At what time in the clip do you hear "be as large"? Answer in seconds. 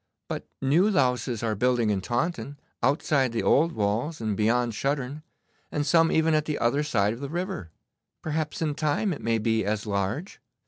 9.37-10.41